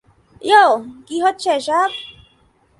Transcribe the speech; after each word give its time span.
ইয়ো, 0.41 0.65
কী 1.07 1.17
হচ্ছে 1.25 1.47
এসব? 1.59 1.89